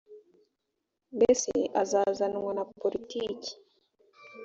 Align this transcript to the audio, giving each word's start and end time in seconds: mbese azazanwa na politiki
mbese 1.15 1.51
azazanwa 1.81 2.51
na 2.57 2.63
politiki 2.79 3.51